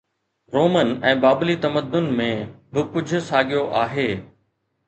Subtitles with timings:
[0.53, 2.29] Roman ۽ بابلي تمدن ۾
[2.79, 4.09] به ڪجهه ساڳيو آهي